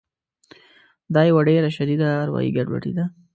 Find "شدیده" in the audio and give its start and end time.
1.77-2.07